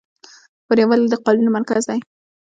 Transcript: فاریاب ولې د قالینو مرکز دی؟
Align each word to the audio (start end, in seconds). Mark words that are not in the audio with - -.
فاریاب 0.65 0.89
ولې 0.89 1.07
د 1.09 1.15
قالینو 1.25 1.55
مرکز 1.57 1.83
دی؟ 1.89 1.99